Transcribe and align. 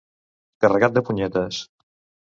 Carregat 0.65 0.97
de 0.97 1.05
punyetes. 1.11 1.65